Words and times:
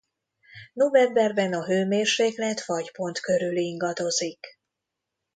Novemberben 0.73 1.53
a 1.53 1.65
hőmérséklet 1.65 2.59
fagypont 2.61 3.19
körül 3.19 3.57
ingadozik. 3.57 4.47